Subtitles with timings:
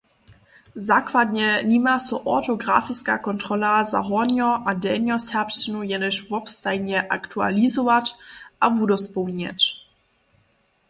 [0.85, 8.07] Zakładnje nima so ortografiska kontrola za hornjo- a delnjoserbšćinu jenož wobstajnje aktualizować
[8.69, 9.61] a wudospołnjeć.